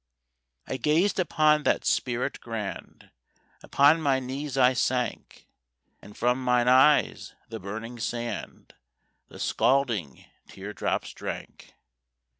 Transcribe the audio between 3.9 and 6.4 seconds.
my knees I sank, And